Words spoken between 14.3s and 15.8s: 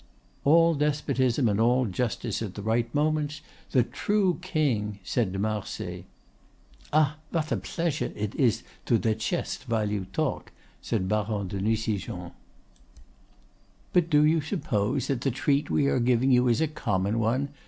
suppose that the treat